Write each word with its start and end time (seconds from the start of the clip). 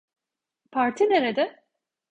Parti 0.71 1.09
nerede? 1.09 1.63